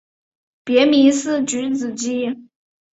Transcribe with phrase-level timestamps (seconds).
[0.63, 2.47] 别名是菊子姬。